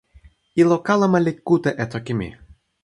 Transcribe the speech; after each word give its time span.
ilo 0.61 0.75
kalama 0.85 1.19
li 1.25 1.31
kute 1.47 1.69
e 1.83 1.85
toki 1.91 2.13
mi. 2.19 2.27